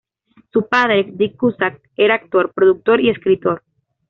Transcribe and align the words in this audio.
Su 0.51 0.67
padre, 0.67 1.11
Dick 1.13 1.37
Cusack, 1.37 1.79
era 1.95 2.15
actor, 2.15 2.51
productor 2.55 2.99
y 3.01 3.11
escritor. 3.11 3.61